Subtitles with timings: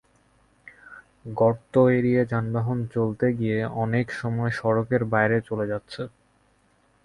[1.35, 6.01] গর্ত এড়িয়ে যানবাহন চলতে গিয়ে অনেক সময় সড়কের বাইরে চলে যাচ্ছে।